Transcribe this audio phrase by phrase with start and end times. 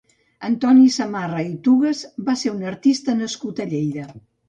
[0.47, 4.13] Antoni Samarra i Tugues va ser un artista nascut a Lleida.